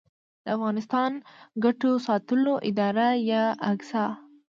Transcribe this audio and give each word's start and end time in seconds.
د 0.43 0.45
افغانستان 0.57 1.11
ګټو 1.63 1.91
ساتلو 2.07 2.53
اداره 2.69 3.07
یا 3.31 3.43
اګسا 3.71 4.05